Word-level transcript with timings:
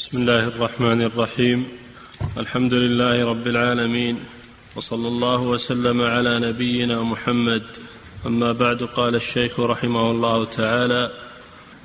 بسم 0.00 0.18
الله 0.18 0.44
الرحمن 0.44 1.02
الرحيم. 1.02 1.68
الحمد 2.36 2.74
لله 2.74 3.24
رب 3.24 3.46
العالمين. 3.46 4.16
وصلى 4.76 5.08
الله 5.08 5.40
وسلم 5.40 6.02
على 6.02 6.38
نبينا 6.38 7.02
محمد. 7.02 7.62
أما 8.26 8.52
بعد 8.52 8.82
قال 8.82 9.14
الشيخ 9.14 9.60
رحمه 9.60 10.10
الله 10.10 10.44
تعالى 10.44 11.10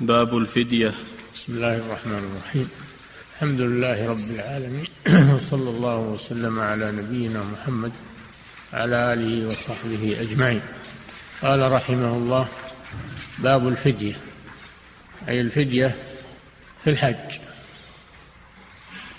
باب 0.00 0.36
الفدية. 0.36 0.94
بسم 1.34 1.52
الله 1.52 1.76
الرحمن 1.76 2.32
الرحيم. 2.32 2.68
الحمد 3.34 3.60
لله 3.60 4.08
رب 4.08 4.30
العالمين. 4.30 4.86
وصلى 5.34 5.70
الله 5.70 5.98
وسلم 5.98 6.60
على 6.60 6.92
نبينا 6.92 7.44
محمد 7.44 7.92
على 8.72 9.12
آله 9.12 9.48
وصحبه 9.48 10.16
أجمعين. 10.20 10.62
قال 11.42 11.72
رحمه 11.72 12.16
الله 12.16 12.48
باب 13.38 13.68
الفدية. 13.68 14.16
أي 15.28 15.40
الفدية 15.40 15.94
في 16.84 16.90
الحج. 16.90 17.46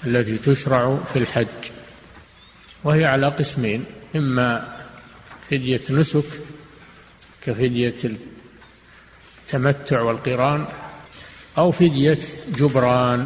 التي 0.05 0.37
تشرع 0.37 0.97
في 1.13 1.19
الحج. 1.19 1.71
وهي 2.83 3.05
على 3.05 3.27
قسمين 3.27 3.85
إما 4.15 4.77
فدية 5.49 5.81
نسك 5.89 6.25
كفدية 7.41 7.95
التمتع 9.43 10.01
والقران 10.01 10.65
أو 11.57 11.71
فدية 11.71 12.17
جبران 12.47 13.25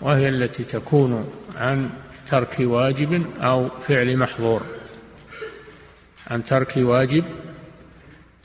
وهي 0.00 0.28
التي 0.28 0.64
تكون 0.64 1.30
عن 1.56 1.90
ترك 2.28 2.56
واجب 2.60 3.26
أو 3.40 3.68
فعل 3.68 4.16
محظور. 4.16 4.62
عن 6.26 6.44
ترك 6.44 6.72
واجب 6.76 7.24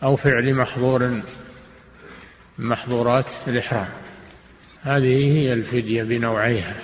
أو 0.03 0.15
فعل 0.15 0.53
محظور 0.53 1.21
محظورات 2.59 3.33
الإحرام. 3.47 4.02
هذه 4.83 5.31
هي 5.37 5.53
الفدية 5.53 6.03
بنوعيها. 6.03 6.75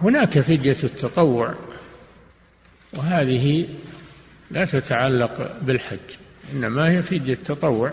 هناك 0.00 0.40
فدية 0.40 0.76
التطوع 0.84 1.54
وهذه 2.96 3.68
لا 4.50 4.64
تتعلق 4.64 5.56
بالحج 5.62 5.98
إنما 6.52 6.90
هي 6.90 7.02
فدية 7.02 7.34
تطوع 7.34 7.92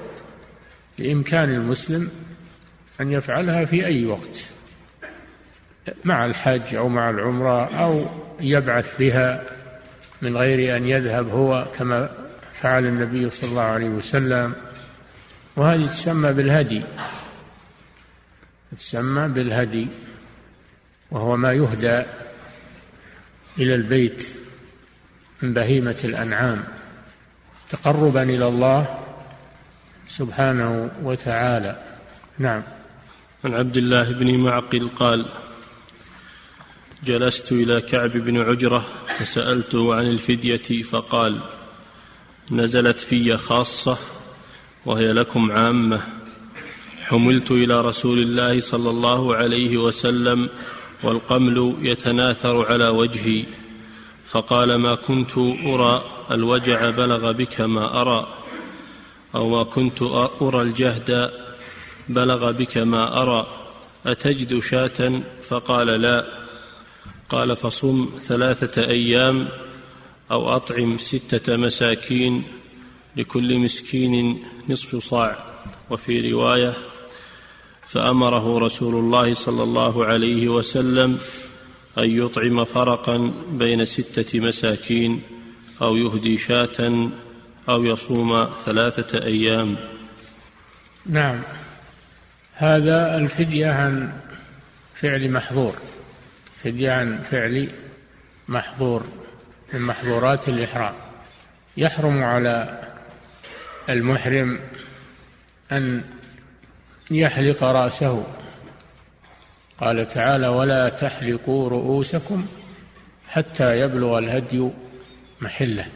بإمكان 0.99 1.49
المسلم 1.49 2.09
أن 3.02 3.11
يفعلها 3.11 3.65
في 3.65 3.85
أي 3.85 4.05
وقت 4.05 4.45
مع 6.03 6.25
الحج 6.25 6.75
أو 6.75 6.89
مع 6.89 7.09
العمرة 7.09 7.65
أو 7.65 8.05
يبعث 8.39 8.97
بها 8.99 9.43
من 10.21 10.37
غير 10.37 10.77
أن 10.77 10.87
يذهب 10.87 11.30
هو 11.30 11.67
كما 11.77 12.09
فعل 12.53 12.85
النبي 12.85 13.30
صلى 13.30 13.49
الله 13.49 13.61
عليه 13.61 13.89
وسلم. 13.89 14.53
وهذه 15.55 15.85
تسمى 15.85 16.33
بالهدي. 16.33 16.81
تسمى 18.79 19.27
بالهدي 19.27 19.87
وهو 21.11 21.37
ما 21.37 21.53
يهدى 21.53 22.03
إلى 23.57 23.75
البيت 23.75 24.27
من 25.41 25.53
بهيمة 25.53 25.97
الأنعام 26.03 26.63
تقربا 27.69 28.23
إلى 28.23 28.47
الله 28.47 28.99
سبحانه 30.07 30.91
وتعالى. 31.03 31.97
نعم. 32.39 32.63
عن 33.45 33.53
عبد 33.53 33.77
الله 33.77 34.11
بن 34.11 34.37
معقل 34.37 34.89
قال 34.99 35.25
جلست 37.03 37.51
إلى 37.51 37.81
كعب 37.81 38.11
بن 38.11 38.41
عجرة 38.41 38.85
فسألته 39.07 39.95
عن 39.95 40.05
الفدية 40.05 40.83
فقال 40.83 41.39
نزلت 42.51 42.99
في 42.99 43.37
خاصة 43.37 43.97
وهي 44.85 45.13
لكم 45.13 45.51
عامة. 45.51 46.01
حملت 47.06 47.52
إلى 47.52 47.81
رسول 47.81 48.20
الله 48.20 48.59
صلى 48.59 48.89
الله 48.89 49.36
عليه 49.36 49.78
وسلم 49.78 50.50
والقمل 51.03 51.75
يتناثر 51.81 52.66
على 52.66 52.88
وجهي 52.88 53.45
فقال 54.25 54.75
ما 54.75 54.95
كنت 54.95 55.38
أرى 55.66 56.03
الوجع 56.31 56.89
بلغ 56.89 57.32
بك 57.32 57.61
ما 57.61 58.02
أرى 58.02 58.27
أو 59.36 59.49
ما 59.49 59.64
كنت 59.64 60.02
أرى 60.42 60.61
الجهد 60.61 61.32
بلغ 62.10 62.52
بك 62.52 62.77
ما 62.77 63.21
أرى 63.21 63.48
أتجد 64.05 64.60
شاة؟ 64.60 65.21
فقال 65.44 65.88
لا. 65.88 66.26
قال 67.30 67.55
فصم 67.55 68.10
ثلاثة 68.23 68.88
أيام 68.88 69.48
أو 70.32 70.55
أطعم 70.55 70.98
ستة 70.98 71.58
مساكين 71.58 72.44
لكل 73.15 73.60
مسكين 73.60 74.44
نصف 74.70 74.95
صاع. 74.95 75.38
وفي 75.89 76.32
رواية 76.32 76.73
فأمره 77.87 78.59
رسول 78.59 78.95
الله 78.95 79.33
صلى 79.33 79.63
الله 79.63 80.05
عليه 80.05 80.49
وسلم 80.49 81.19
أن 81.97 82.09
يطعم 82.09 82.63
فرقا 82.63 83.33
بين 83.49 83.85
ستة 83.85 84.39
مساكين 84.39 85.21
أو 85.81 85.95
يهدي 85.95 86.37
شاة 86.37 87.09
أو 87.69 87.85
يصوم 87.85 88.49
ثلاثة 88.65 89.23
أيام. 89.23 89.75
نعم. 91.05 91.41
هذا 92.53 93.17
الفدية 93.17 93.67
عن 93.67 94.13
فعل 94.95 95.31
محظور. 95.31 95.75
فدية 96.63 96.91
عن 96.91 97.21
فعل 97.21 97.69
محظور 98.47 99.03
من 99.73 99.81
محظورات 99.81 100.49
الإحرام. 100.49 100.93
يحرم 101.77 102.23
على 102.23 102.81
المحرم 103.89 104.59
أن 105.71 106.03
يحلق 107.11 107.64
رأسه. 107.64 108.27
قال 109.80 110.08
تعالى 110.08 110.48
ولا 110.48 110.89
تحلقوا 110.89 111.70
رؤوسكم 111.70 112.45
حتى 113.27 113.80
يبلغ 113.80 114.17
الهدي 114.17 114.70
محله. 115.42 115.88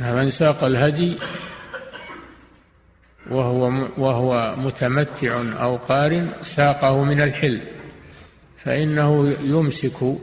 من 0.00 0.30
ساق 0.30 0.64
الهدي 0.64 1.16
وهو 3.30 3.88
وهو 3.98 4.54
متمتع 4.56 5.42
أو 5.62 5.76
قارن 5.76 6.32
ساقه 6.42 7.04
من 7.04 7.22
الحل. 7.22 7.60
فإنه 8.58 9.36
يمسك 9.42 10.16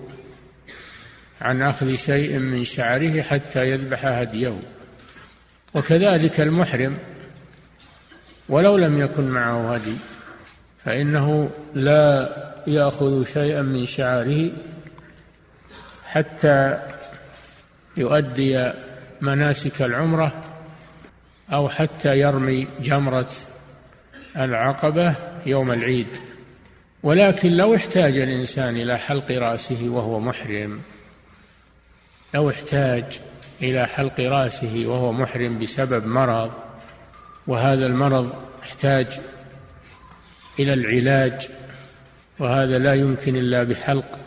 عن 1.42 1.62
أخذ 1.62 1.96
شيء 1.96 2.38
من 2.38 2.64
شعره 2.64 3.22
حتى 3.22 3.70
يذبح 3.72 4.06
هديه. 4.06 4.60
وكذلك 5.74 6.42
المحرم 6.42 6.98
ولو 8.50 8.78
لم 8.78 8.98
يكن 8.98 9.28
معه 9.28 9.74
هدي 9.76 9.96
فإنه 10.86 11.50
لا 11.74 12.30
يأخذ 12.68 13.26
شيئا 13.26 13.62
من 13.62 13.86
شعره 13.86 14.52
حتى 16.06 16.80
يؤدي 17.98 18.72
مناسك 19.22 19.82
العمرة 19.82 20.44
أو 21.54 21.70
حتى 21.70 22.20
يرمي 22.20 22.68
جمرة 22.80 23.30
العقبة 24.38 25.16
يوم 25.46 25.72
العيد. 25.72 26.08
ولكن 27.04 27.52
لو 27.52 27.76
احتاج 27.76 28.18
الإنسان 28.18 28.76
إلى 28.76 28.98
حلق 28.98 29.32
رأسه 29.32 29.90
وهو 29.90 30.20
محرم 30.20 30.82
لو 32.34 32.50
احتاج 32.50 33.20
إلى 33.62 33.86
حلق 33.88 34.20
رأسه 34.20 34.84
وهو 34.88 35.14
محرم 35.14 35.60
بسبب 35.60 36.06
مرض 36.06 36.52
وهذا 37.48 37.86
المرض 37.86 38.34
يحتاج 38.64 39.08
إلى 40.60 40.74
العلاج 40.74 41.50
وهذا 42.40 42.80
لا 42.80 42.94
يمكن 42.94 43.36
إلا 43.36 43.64
بحلق 43.64 44.20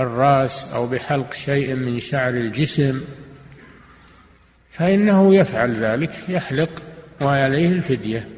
الرأس 0.00 0.66
أو 0.72 0.86
بحلق 0.86 1.32
شيء 1.32 1.74
من 1.74 2.00
شعر 2.00 2.34
الجسم. 2.34 3.04
فإنه 4.70 5.34
يفعل 5.34 5.72
ذلك 5.74 6.10
يحلق 6.28 6.82
وعليه 7.20 7.72
الفدية. 7.72 8.28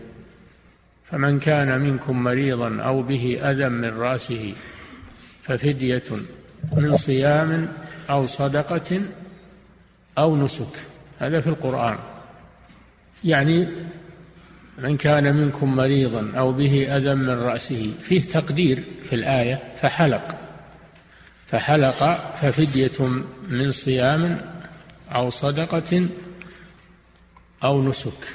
فمن 1.11 1.39
كان 1.39 1.81
منكم 1.81 2.23
مريضا 2.23 2.83
أو 2.83 3.03
به 3.03 3.39
أذى 3.43 3.69
من 3.69 3.99
رأسه 3.99 4.55
ففدية 5.43 6.05
من 6.77 6.97
صيام 6.97 7.69
أو 8.11 8.27
صدقة 8.27 9.01
أو 10.19 10.37
نسك. 10.37 10.77
هذا 11.19 11.41
في 11.41 11.47
القرآن. 11.47 11.99
يعني 13.27 13.69
من 14.79 14.97
كان 14.97 15.37
منكم 15.37 15.77
مريضا 15.77 16.33
أو 16.39 16.53
به 16.53 16.97
أذى 16.97 17.15
من 17.15 17.31
رأسه 17.31 17.93
فيه 18.03 18.23
تقدير 18.23 18.85
في 19.05 19.15
الآية 19.15 19.63
فحلق. 19.83 20.39
فحلق 21.47 22.35
ففدية 22.37 23.09
من 23.49 23.73
صيام 23.73 24.41
أو 25.15 25.31
صدقة 25.31 26.07
أو 27.65 27.89
نسك. 27.89 28.35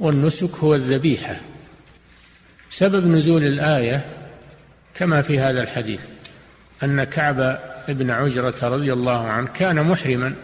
والنسك 0.00 0.54
هو 0.56 0.74
الذبيحة. 0.74 1.36
سبب 2.70 3.06
نزول 3.06 3.44
الآية 3.44 4.04
كما 4.94 5.22
في 5.22 5.38
هذا 5.38 5.62
الحديث 5.62 6.00
أن 6.82 7.04
كعب 7.04 7.60
بن 7.88 8.10
عجرة 8.10 8.68
رضي 8.68 8.92
الله 8.92 9.26
عنه 9.26 9.48
كان 9.54 9.86
محرما 9.86 10.34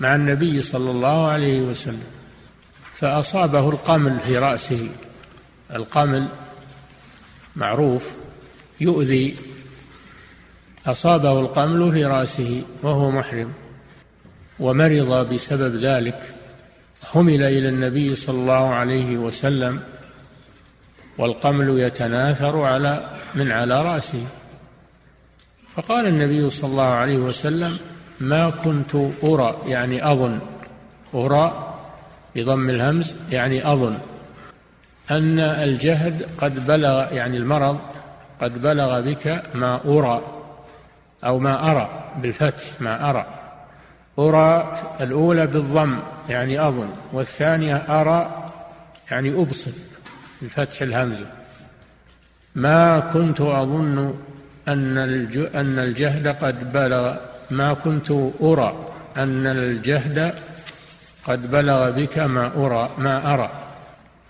مع 0.00 0.14
النبي 0.14 0.62
صلى 0.62 0.90
الله 0.90 1.26
عليه 1.26 1.60
وسلم. 1.60 2.21
فأصابه 3.02 3.70
القمل 3.70 4.20
في 4.20 4.36
رأسه. 4.36 4.88
القمل 5.74 6.28
معروف 7.56 8.12
يؤذي. 8.80 9.36
أصابه 10.86 11.40
القمل 11.40 11.92
في 11.92 12.04
رأسه 12.04 12.62
وهو 12.82 13.10
محرم 13.10 13.52
ومرض 14.60 15.34
بسبب 15.34 15.76
ذلك. 15.76 16.34
حمل 17.02 17.42
إلى 17.42 17.68
النبي 17.68 18.14
صلى 18.14 18.38
الله 18.38 18.74
عليه 18.74 19.16
وسلم 19.16 19.80
والقمل 21.18 21.78
يتناثر 21.78 22.62
على 22.62 23.10
من 23.34 23.52
على 23.52 23.82
رأسه. 23.82 24.26
فقال 25.76 26.06
النبي 26.06 26.50
صلى 26.50 26.70
الله 26.70 26.88
عليه 26.88 27.18
وسلم 27.18 27.78
ما 28.20 28.50
كنت 28.50 28.94
أرى. 29.24 29.56
يعني 29.66 30.12
أظن 30.12 30.38
أرى 31.14 31.71
بضم 32.36 32.70
الهمز 32.70 33.14
يعني 33.30 33.72
أظن 33.72 33.98
أن 35.10 35.38
الجهد 35.38 36.26
قد 36.38 36.66
بلغ 36.66 37.12
يعني 37.12 37.36
المرض 37.36 37.78
قد 38.40 38.62
بلغ 38.62 39.00
بك 39.00 39.42
ما 39.54 39.80
أرى 39.84 40.22
أو 41.24 41.38
ما 41.38 41.70
أرى 41.70 42.12
بالفتح 42.22 42.80
ما 42.80 43.10
أرى. 43.10 43.26
أرى 44.18 44.78
الأولى 45.00 45.46
بالضم 45.46 45.98
يعني 46.28 46.68
أظن 46.68 46.88
والثانية 47.12 47.76
أرى 47.76 48.46
يعني 49.10 49.42
أبصر 49.42 49.70
بفتح 50.42 50.82
الهمزة 50.82 51.26
ما 52.54 53.00
كنت 53.00 53.40
أظن 53.40 54.14
أن 54.68 54.98
أن 55.54 55.78
الجهد 55.78 56.28
قد 56.28 56.72
بلغ 56.72 57.16
ما 57.50 57.74
كنت 57.74 58.10
أرى 58.42 58.92
أن 59.16 59.46
الجهد 59.46 60.34
قد 61.24 61.50
بلغ 61.50 61.90
بك 61.90 62.18
ما 62.18 62.46
أرى 62.66 62.94
ما 62.98 63.34
أرى. 63.34 63.50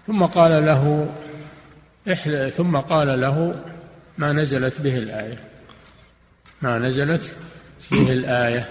ثم 0.07 0.25
قال 0.25 0.67
له 0.67 1.15
ثم 2.51 2.77
قال 2.77 3.21
له 3.21 3.65
ما 4.19 4.33
نزلت 4.33 4.81
به 4.81 4.99
الآية؟ 4.99 5.39
ما 6.63 6.79
نزلت 6.79 7.37
به 7.91 8.13
الآية؟ 8.13 8.69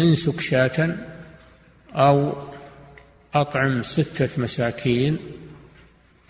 انسك 0.00 0.40
شاة 0.40 0.96
أو 1.94 2.32
أطعم 3.34 3.82
ستة 3.82 4.42
مساكين 4.42 5.18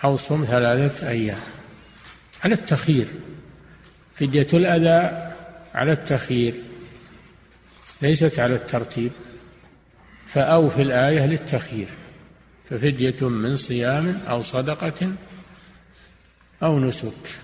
أو 0.05 0.17
صم 0.17 0.45
ثلاثة 0.45 1.09
أيام. 1.09 1.41
على 2.45 2.55
التخيير. 2.55 3.07
فدية 4.15 4.47
الأذى 4.55 5.33
على 5.75 5.93
التخيير. 5.93 6.55
ليست 8.03 8.39
على 8.39 8.55
الترتيب. 8.55 9.13
فأو 10.35 10.71
في 10.71 10.83
الآية 10.83 11.27
للتخيير. 11.27 11.89
ففدية 12.71 13.29
من 13.29 13.57
صيام 13.57 14.21
أو 14.29 14.43
صدقة 14.43 15.13
أو 16.63 16.79
نسك. 16.79 17.39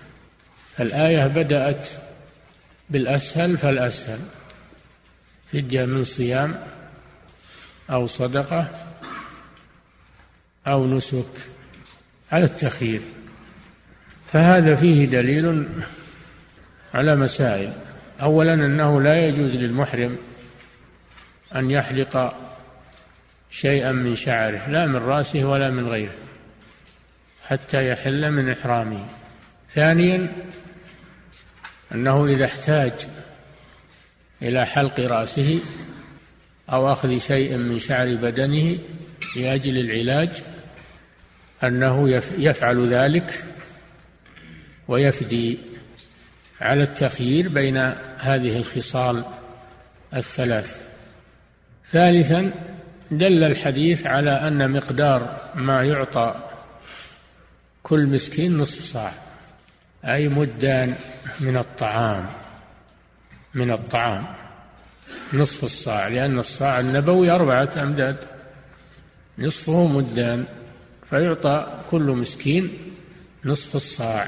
الآية 0.79 1.27
بدأت 1.27 1.89
بالأسهل 2.89 3.57
فالأسهل. 3.57 4.19
فدية 5.53 5.85
من 5.85 6.03
صيام 6.03 6.63
أو 7.89 8.07
صدقة 8.07 8.71
أو 10.67 10.87
نسك 10.87 11.49
على 12.31 12.43
التخيير. 12.43 13.01
فهذا 14.33 14.75
فيه 14.75 15.05
دليل 15.05 15.67
على 16.93 17.15
مسائل. 17.15 17.73
أولا 18.21 18.53
أنه 18.53 19.01
لا 19.01 19.27
يجوز 19.27 19.55
للمحرم 19.55 20.17
أن 21.55 21.71
يحلق 21.71 22.35
شيئا 23.51 23.91
من 23.91 24.15
شعره 24.15 24.69
لا 24.69 24.85
من 24.85 24.95
رأسه 24.95 25.45
ولا 25.45 25.71
من 25.71 25.87
غيره 25.87 26.13
حتى 27.47 27.89
يحل 27.89 28.31
من 28.31 28.49
إحرامه. 28.49 29.07
ثانيا 29.69 30.31
أنه 31.91 32.25
إذا 32.25 32.45
احتاج 32.45 32.93
إلى 34.41 34.65
حلق 34.65 34.99
رأسه 34.99 35.59
أو 36.69 36.91
أخذ 36.91 37.17
شيء 37.17 37.57
من 37.57 37.79
شعر 37.79 38.15
بدنه 38.15 38.77
لأجل 39.35 39.77
العلاج 39.77 40.43
أنه 41.63 42.09
يفعل 42.37 42.93
ذلك 42.93 43.43
ويفدي 44.87 45.59
على 46.61 46.83
التخيير 46.83 47.49
بين 47.49 47.77
هذه 48.17 48.57
الخصال 48.57 49.25
الثلاث. 50.13 50.81
ثالثا 51.87 52.51
دل 53.11 53.43
الحديث 53.43 54.07
على 54.07 54.31
أن 54.31 54.71
مقدار 54.71 55.51
ما 55.55 55.83
يعطى 55.83 56.35
كل 57.83 58.05
مسكين 58.05 58.57
نصف 58.57 58.85
صاع 58.85 59.13
أي 60.05 60.27
مدان 60.27 60.95
من 61.39 61.57
الطعام 61.57 62.29
من 63.53 63.71
الطعام 63.71 64.25
نصف 65.33 65.63
الصاع 65.63 66.07
لأن 66.07 66.39
الصاع 66.39 66.79
النبوي 66.79 67.31
أربعة 67.31 67.69
أمداد 67.77 68.17
نصفه 69.37 69.87
مدان 69.87 70.45
فيعطى 71.09 71.79
كل 71.91 72.01
مسكين 72.01 72.77
نصف 73.45 73.75
الصاع 73.75 74.27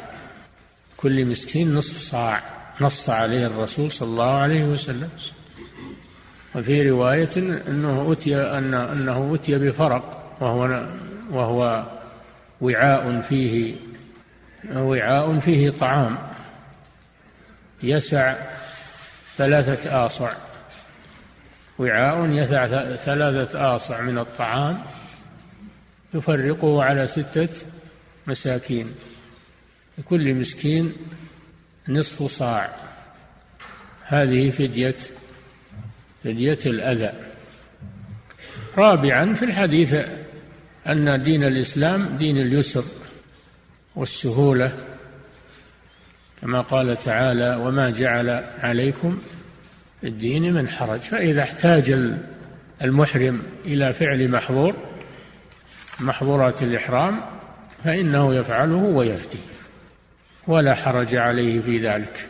كل 0.97 1.25
مسكين 1.25 1.73
نصف 1.73 2.01
صاع 2.01 2.41
نص 2.81 3.09
عليه 3.09 3.45
الرسول 3.45 3.91
صلى 3.91 4.09
الله 4.09 4.33
عليه 4.33 4.63
وسلم. 4.63 5.09
وفي 6.55 6.89
رواية 6.89 7.37
أنه 7.37 8.11
أتي 8.11 8.41
أن 8.41 8.73
أنه 8.73 9.35
أتي 9.35 9.57
بفرق 9.57 10.35
وهو 10.41 10.89
وهو 11.31 11.85
وعاء 12.61 13.21
فيه 13.21 13.75
وعاء 14.71 15.39
فيه 15.39 15.69
طعام. 15.69 16.17
يسع 17.83 18.35
ثلاثة 19.37 20.05
آصع. 20.05 20.33
وعاء 21.79 22.25
يسع 22.25 22.65
ثلاثة 22.95 23.75
آصع 23.75 24.01
من 24.01 24.17
الطعام 24.17 24.83
يفرقه 26.13 26.83
على 26.83 27.07
ستة 27.07 27.49
مساكين. 28.27 28.95
لكل 29.97 30.35
مسكين 30.35 30.93
نصف 31.89 32.23
صاع. 32.23 32.75
هذه 34.03 34.51
فدية 34.51 34.95
فدية 36.23 36.59
الأذى. 36.65 37.13
رابعا 38.77 39.33
في 39.33 39.45
الحديث 39.45 39.95
أن 40.87 41.23
دين 41.23 41.43
الإسلام 41.43 42.17
دين 42.17 42.37
اليسر 42.37 42.83
والسهولة 43.95 44.77
كما 46.41 46.61
قال 46.61 46.99
تعالى 46.99 47.55
وما 47.55 47.89
جعل 47.89 48.29
عليكم 48.57 49.21
الدين 50.03 50.53
من 50.53 50.69
حرج. 50.69 50.99
فإذا 50.99 51.43
احتاج 51.43 52.13
المحرم 52.81 53.41
إلى 53.65 53.93
فعل 53.93 54.29
محظور 54.29 54.75
محظورات 55.99 56.63
الإحرام 56.63 57.21
فإنه 57.83 58.35
يفعله 58.35 58.75
ويفتي 58.75 59.39
ولا 60.47 60.75
حرج 60.75 61.15
عليه 61.15 61.61
في 61.61 61.77
ذلك. 61.77 62.27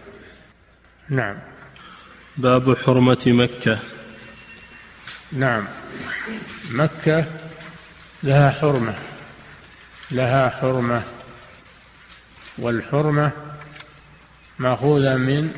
نعم. 1.10 1.40
باب 2.38 2.78
حرمة 2.78 3.24
مكة. 3.28 3.80
نعم. 5.32 5.68
مكة 6.72 7.26
لها 8.24 8.50
حرمة 8.50 8.94
لها 10.12 10.50
حرمة 10.50 11.04
والحرمة 12.58 13.32
مأخوذة 14.60 15.18
من 15.18 15.54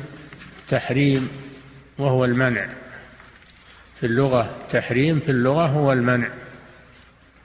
تحريم 0.68 1.28
وهو 1.98 2.24
المنع. 2.24 2.68
في 4.00 4.06
اللغة 4.06 4.56
تحريم 4.70 5.20
في 5.20 5.30
اللغة 5.30 5.66
هو 5.66 5.92
المنع 5.92 6.28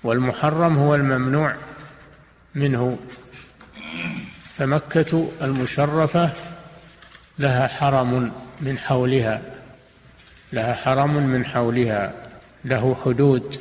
والمحرم 0.03 0.77
هو 0.77 0.95
الممنوع 0.95 1.55
منه. 2.55 3.00
فمكة 4.57 5.31
المشرفة 5.41 6.33
لها 7.39 7.67
حرم. 7.67 8.31
من 8.61 8.77
حولها. 8.77 9.41
لها 10.53 10.73
حرم 10.73 11.27
من 11.27 11.45
حولها. 11.45 12.13
له 12.65 12.95
حدود. 13.05 13.59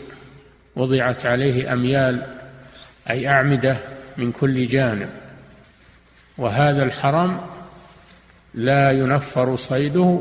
وضعت 0.77 1.27
عليه 1.27 1.73
أميال 1.73 2.27
أي 3.11 3.29
أعمدة 3.29 3.77
من 4.17 4.33
كل 4.33 4.67
جانب. 4.67 5.09
وهذا 6.39 6.83
الحرم 6.83 7.41
لا 8.55 8.93
ينفر 8.93 9.57
صيده 9.57 10.21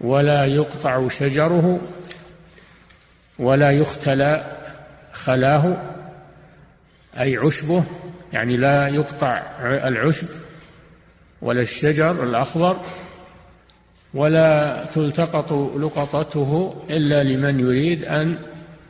ولا 0.00 0.44
يقطع 0.44 1.08
شجره 1.08 1.80
ولا 3.38 3.70
يختلى 3.70 4.58
خلاه 5.12 5.82
أي 7.18 7.36
عشبه 7.36 7.84
يعني 8.32 8.56
لا 8.56 8.88
يقطع 8.88 9.42
العشب 9.62 10.26
ولا 11.42 11.62
الشجر 11.62 12.24
الأخضر. 12.24 12.80
ولا 14.14 14.84
تلتقط 14.84 15.52
لقطته 15.52 16.74
إلا 16.90 17.22
لمن 17.22 17.60
يريد 17.60 18.04
أن 18.04 18.38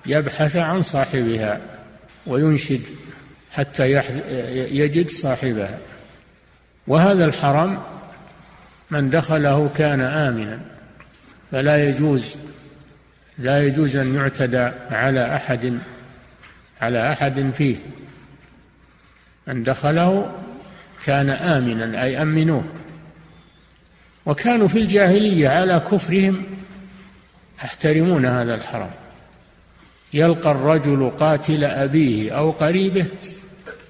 يبحث 0.07 0.57
عن 0.57 0.83
صاحبها 0.83 1.61
وينشد 2.27 2.81
حتى 3.51 3.91
يجد 4.71 5.09
صاحبها. 5.09 5.79
وهذا 6.87 7.25
الحرم 7.25 7.83
من 8.91 9.11
دخله 9.11 9.69
كان 9.69 10.01
آمنا 10.01 10.61
فلا 11.51 11.89
يجوز 11.89 12.37
لا 13.39 13.67
يجوز 13.67 13.97
أن 13.97 14.15
يعتدى 14.15 14.71
على 14.91 15.37
أحد 15.37 15.79
على 16.81 17.13
أحد 17.13 17.51
فيه. 17.55 17.77
من 19.47 19.63
دخله 19.63 20.33
كان 21.05 21.31
آمنا 21.31 22.03
أي 22.03 22.23
أمنوه. 22.23 22.65
وكانوا 24.27 24.69
في 24.69 24.79
الجاهلية 24.79 25.49
على 25.49 25.81
كفرهم 25.91 26.43
يحترمون 27.65 28.27
هذا 28.27 28.55
الحرم 28.55 28.91
يلقى 30.13 30.51
الرجل 30.51 31.11
قاتل 31.21 31.65
أبيه 31.65 32.39
أو 32.39 32.51
قريبه 32.51 33.07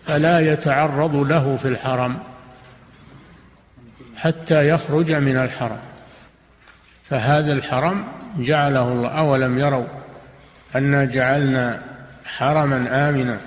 فلا 0.05 0.41
يتعرض 0.41 1.17
له 1.17 1.57
في 1.57 1.69
الحرم 1.69 2.19
حتى 4.17 4.69
يخرج 4.69 5.13
من 5.13 5.37
الحرم. 5.37 5.79
فهذا 7.11 7.53
الحرم 7.53 8.05
جعله 8.39 8.93
الله 8.93 9.09
أولم 9.09 9.59
يروا 9.59 9.87
أنا 10.75 11.05
جعلنا 11.05 11.83
حرما 12.25 13.09
آمنا. 13.09 13.41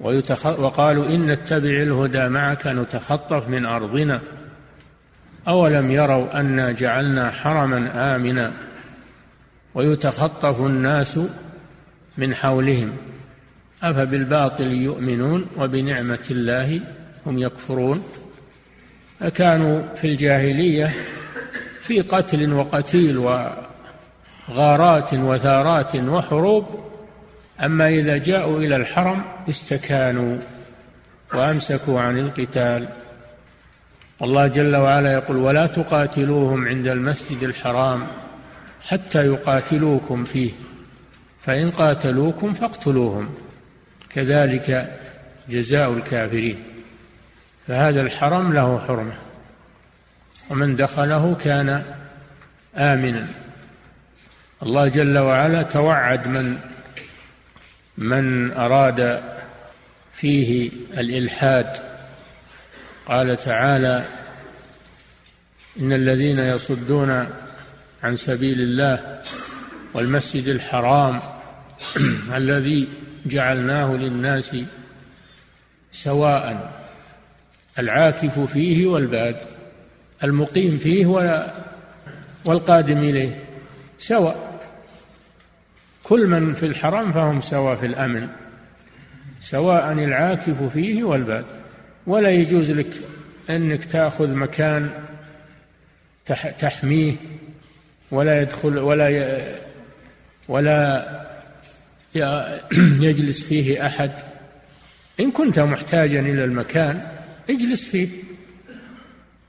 ويتخ... 0.00 0.46
وقالوا 0.46 1.06
إن 1.06 1.26
نتبع 1.26 1.68
الهدى 1.68 2.28
معك 2.28 2.66
نتخطف 2.66 3.48
من 3.48 3.66
أرضنا. 3.66 4.20
أولم 5.48 5.90
يروا 5.90 6.40
أنا 6.40 6.72
جعلنا 6.72 7.30
حرما 7.30 8.16
آمنا 8.16 8.52
ويتخطف 9.74 10.60
الناس 10.60 11.20
من 12.18 12.34
حولهم 12.34 12.92
أفبالباطل 13.82 14.72
يؤمنون 14.72 15.46
وبنعمة 15.58 16.26
الله 16.30 16.80
هم 17.26 17.38
يكفرون 17.38 18.02
فكانوا 19.20 19.94
في 19.94 20.06
الجاهلية 20.06 20.90
في 21.82 22.00
قتل 22.00 22.52
وقتيل 22.52 23.18
وغارات 24.48 25.14
وثارات 25.14 25.96
وحروب 25.96 26.66
أما 27.64 27.88
إذا 27.88 28.16
جاءوا 28.16 28.58
إلى 28.58 28.76
الحرم 28.76 29.24
استكانوا 29.48 30.38
وأمسكوا 31.34 32.00
عن 32.00 32.18
القتال 32.18 32.88
الله 34.22 34.46
جل 34.46 34.76
وعلا 34.76 35.12
يقول 35.12 35.36
ولا 35.36 35.66
تقاتلوهم 35.66 36.68
عند 36.68 36.86
المسجد 36.86 37.42
الحرام 37.42 38.06
حتى 38.82 39.26
يقاتلوكم 39.26 40.24
فيه 40.24 40.50
فإن 41.42 41.70
قاتلوكم 41.70 42.52
فاقتلوهم 42.52 43.34
كذلك 44.10 44.98
جزاء 45.48 45.92
الكافرين. 45.92 46.62
فهذا 47.66 48.00
الحرم 48.00 48.52
له 48.52 48.78
حرمة 48.78 49.18
ومن 50.50 50.76
دخله 50.76 51.34
كان 51.34 51.84
آمنا. 52.76 53.26
الله 54.62 54.88
جل 54.88 55.18
وعلا 55.18 55.62
توعد 55.62 56.26
من 56.26 56.58
من 57.98 58.52
أراد 58.52 59.22
فيه 60.12 60.70
الإلحاد 60.98 61.95
قال 63.06 63.36
تعالى 63.36 64.04
إن 65.80 65.92
الذين 65.92 66.38
يصدون 66.38 67.26
عن 68.02 68.16
سبيل 68.16 68.60
الله 68.60 69.22
والمسجد 69.94 70.48
الحرام 70.48 71.20
الذي 72.34 72.88
جعلناه 73.26 73.92
للناس 73.92 74.56
سواء 75.92 76.72
العاكف 77.78 78.40
فيه 78.40 78.86
والباد 78.86 79.36
المقيم 80.24 80.78
فيه 80.78 81.06
والقادم 82.44 82.98
إليه 82.98 83.44
سواء 83.98 84.60
كل 86.02 86.26
من 86.26 86.54
في 86.54 86.66
الحرم 86.66 87.12
فهم 87.12 87.40
سواء 87.40 87.76
في 87.76 87.86
الأمن 87.86 88.28
سواء 89.40 89.92
العاكف 89.92 90.62
فيه 90.62 91.04
والباد 91.04 91.44
ولا 92.06 92.30
يجوز 92.30 92.70
لك 92.70 92.92
أنك 93.50 93.84
تأخذ 93.84 94.30
مكان 94.30 94.90
تحميه 96.58 97.14
ولا 98.10 98.42
يدخل 98.42 98.78
ولا 98.78 99.56
ولا 100.48 101.26
يجلس 103.08 103.42
فيه 103.42 103.86
أحد. 103.86 104.10
إن 105.20 105.30
كنت 105.30 105.60
محتاجا 105.60 106.20
إلى 106.20 106.44
المكان 106.44 107.08
اجلس 107.50 107.88
فيه. 107.88 108.08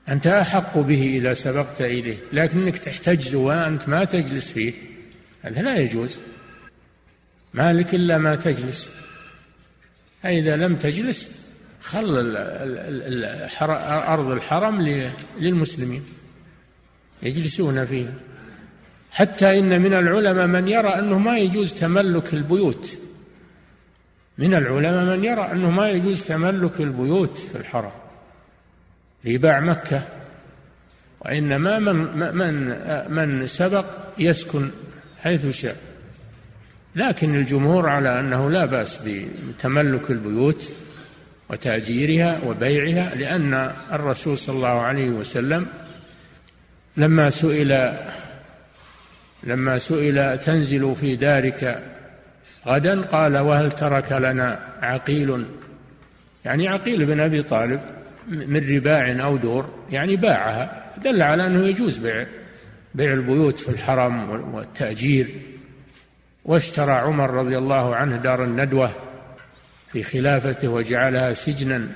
أنت 0.08 0.26
أحق 0.26 0.78
به 0.78 1.02
إذا 1.02 1.34
سبقت 1.34 1.80
إليه 1.82 2.16
لكنك 2.32 2.78
تحتجز 2.78 3.34
وأنت 3.34 3.88
ما 3.88 4.04
تجلس 4.04 4.50
فيه. 4.50 4.72
هذا 5.42 5.62
لا 5.62 5.76
يجوز. 5.76 6.18
مالك 7.54 7.94
إلا 7.94 8.18
ما 8.18 8.34
تجلس. 8.34 8.90
فإذا 10.22 10.56
لم 10.56 10.76
تجلس 10.76 11.30
خل 11.88 12.36
أرض 14.08 14.30
الحرم 14.30 14.80
للمسلمين. 15.38 16.04
يجلسون 17.22 17.84
فيها. 17.84 18.12
حتى 19.10 19.58
إن 19.58 19.82
من 19.82 19.94
العلماء 19.94 20.46
من 20.46 20.68
يرى 20.68 20.98
أنه 20.98 21.18
ما 21.18 21.38
يجوز 21.38 21.74
تملك 21.74 22.34
البيوت. 22.34 22.98
من 24.38 24.54
العلماء 24.54 25.16
من 25.16 25.24
يرى 25.24 25.52
أنه 25.52 25.70
ما 25.70 25.90
يجوز 25.90 26.22
تملك 26.22 26.80
البيوت 26.80 27.36
في 27.36 27.58
الحرم. 27.58 27.92
ليباع 29.24 29.60
مكة. 29.60 30.08
وإنما 31.20 31.78
من 31.78 31.96
من 32.36 32.54
من 33.14 33.46
سبق 33.46 33.86
يسكن 34.18 34.70
حيث 35.18 35.46
شاء. 35.46 35.76
لكن 36.96 37.34
الجمهور 37.34 37.88
على 37.88 38.20
أنه 38.20 38.50
لا 38.50 38.64
بأس 38.66 38.98
بتملك 39.06 40.10
البيوت. 40.10 40.72
وتأجيرها 41.50 42.40
وبيعها 42.44 43.14
لأن 43.14 43.72
الرسول 43.92 44.38
صلى 44.38 44.56
الله 44.56 44.80
عليه 44.80 45.10
وسلم 45.10 45.66
لما 46.96 47.30
سئل 47.30 47.92
لما 49.42 49.78
سئل 49.78 50.38
تنزل 50.38 50.94
في 50.96 51.16
دارك 51.16 51.82
غدا 52.66 53.00
قال 53.00 53.38
وهل 53.38 53.72
ترك 53.72 54.12
لنا 54.12 54.60
عقيل؟ 54.82 55.46
يعني 56.44 56.68
عقيل 56.68 57.06
بن 57.06 57.20
أبي 57.20 57.42
طالب 57.42 57.80
من 58.28 58.76
رباع 58.76 59.24
أو 59.24 59.36
دور 59.36 59.68
يعني 59.90 60.16
باعها 60.16 60.84
دل 61.04 61.22
على 61.22 61.46
أنه 61.46 61.62
يجوز 61.62 61.98
بيع 61.98 62.26
بيع 62.94 63.12
البيوت 63.12 63.60
في 63.60 63.68
الحرم 63.68 64.30
والتاجير. 64.54 65.28
واشترى 66.44 66.92
عمر 66.92 67.30
رضي 67.30 67.58
الله 67.58 67.96
عنه 67.96 68.16
دار 68.16 68.44
الندوة. 68.44 68.92
في 69.92 70.02
خلافته 70.02 70.68
وجعلها 70.68 71.32
سجنا. 71.32 71.88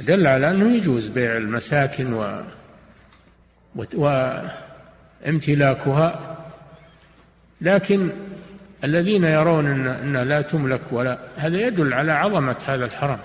دل 0.00 0.26
على 0.26 0.50
أنه 0.50 0.76
يجوز 0.76 1.06
بيع 1.06 1.36
المساكن 1.36 2.12
و 2.12 2.42
وامتلاكها. 5.24 6.36
لكن 7.60 8.10
الذين 8.84 9.24
يرون 9.24 9.66
ان 9.66 9.86
انها 9.86 10.24
لا 10.24 10.42
تملك 10.42 10.80
ولا 10.90 11.18
هذا 11.36 11.66
يدل 11.66 11.92
على 11.92 12.12
عظمة 12.12 12.56
هذا 12.66 12.84
الحرم 12.84 13.18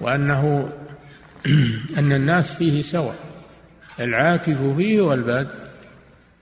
وأنه 0.00 0.72
أن 1.98 2.12
الناس 2.12 2.52
فيه 2.52 2.82
سواء 2.82 3.16
العاكف 4.00 4.76
فيه 4.76 5.00
والباد 5.00 5.48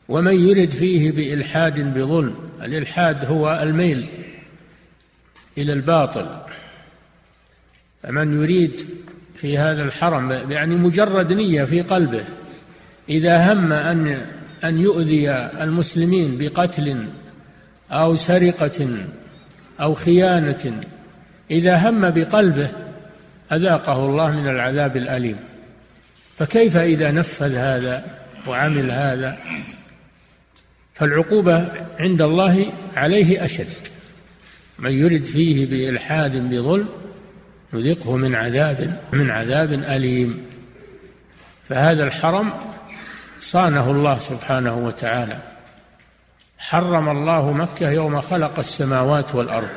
ومن 0.08 0.32
يرد 0.32 0.70
فيه 0.70 1.12
بإلحاد 1.12 1.94
بظلم. 1.94 2.34
الإلحاد 2.62 3.24
هو 3.24 3.60
الميل. 3.62 4.08
إلى 5.62 5.72
الباطل. 5.72 6.26
فمن 8.02 8.42
يريد 8.42 8.86
في 9.36 9.58
هذا 9.58 9.82
الحرم 9.82 10.30
يعني 10.50 10.76
مجرد 10.76 11.32
نية 11.32 11.64
في 11.64 11.80
قلبه 11.80 12.24
إذا 13.08 13.52
هم 13.52 13.72
أن 13.72 14.26
أن 14.64 14.78
يؤذي 14.78 15.30
المسلمين 15.32 16.38
بقتل 16.38 17.08
أو 17.90 18.14
سرقة 18.16 18.98
أو 19.80 19.94
خيانة 19.94 20.80
إذا 21.50 21.88
هم 21.88 22.10
بقلبه 22.10 22.72
أذاقه 23.52 24.06
الله 24.06 24.40
من 24.40 24.48
العذاب 24.48 24.96
الأليم. 24.96 25.36
فكيف 26.38 26.76
إذا 26.76 27.10
نفذ 27.10 27.54
هذا 27.54 28.04
وعمل 28.46 28.90
هذا؟ 28.90 29.38
فالعقوبة 30.94 31.68
عند 31.98 32.22
الله 32.22 32.66
عليه 32.96 33.44
أشد. 33.44 33.87
من 34.78 34.92
يرد 34.92 35.24
فيه 35.24 35.66
بإلحاد 35.66 36.50
بظلم 36.50 36.88
نذقه 37.72 38.16
من 38.16 38.34
عذاب 38.34 39.00
من 39.12 39.30
عذاب 39.30 39.72
أليم. 39.72 40.46
فهذا 41.68 42.04
الحرم 42.04 42.52
صانه 43.40 43.90
الله 43.90 44.18
سبحانه 44.18 44.76
وتعالى. 44.76 45.38
حرم 46.58 47.08
الله 47.08 47.52
مكة 47.52 47.90
يوم 47.90 48.20
خلق 48.20 48.58
السماوات 48.58 49.34
والأرض. 49.34 49.68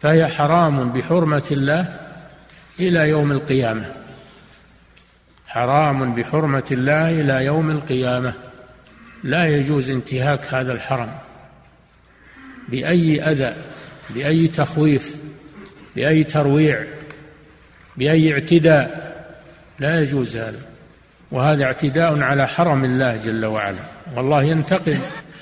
فهي 0.00 0.26
حرام 0.26 0.92
بحرمة 0.92 1.44
الله 1.50 2.00
إلى 2.80 3.08
يوم 3.08 3.32
القيامة. 3.32 3.92
حرام 5.46 6.14
بحرمة 6.14 6.64
الله 6.70 7.20
إلى 7.20 7.44
يوم 7.44 7.70
القيامة. 7.70 8.34
لا 9.24 9.46
يجوز 9.46 9.90
انتهاك 9.90 10.54
هذا 10.54 10.72
الحرم. 10.72 11.18
بأي 12.68 13.22
أذى 13.22 13.54
بأي 14.10 14.48
تخويف 14.48 15.16
بأي 15.96 16.24
ترويع 16.24 16.84
بأي 17.96 18.32
اعتداء. 18.32 19.14
لا 19.78 20.00
يجوز 20.00 20.36
هذا. 20.36 20.62
وهذا 21.30 21.64
اعتداء 21.64 22.20
على 22.20 22.48
حرم 22.48 22.84
الله 22.84 23.16
جل 23.16 23.44
وعلا. 23.44 23.84
والله 24.16 24.42
ينتقم 24.42 24.98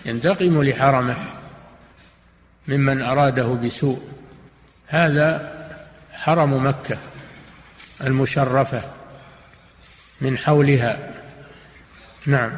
ينتقم 0.06 0.62
لحرمه 0.62 1.16
ممن 2.68 3.02
أراده 3.02 3.46
بسوء. 3.46 4.02
هذا 4.86 5.52
حرم 6.12 6.66
مكة 6.66 6.98
المشرفة 8.00 8.82
من 10.20 10.38
حولها. 10.38 10.98
نعم. 12.26 12.52